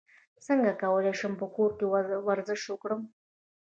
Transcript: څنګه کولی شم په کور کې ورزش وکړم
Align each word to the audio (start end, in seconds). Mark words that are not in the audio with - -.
څنګه 0.45 0.71
کولی 0.83 1.13
شم 1.19 1.33
په 1.41 1.45
کور 1.55 1.71
کې 1.77 1.85
ورزش 2.27 2.61
وکړم 2.67 3.01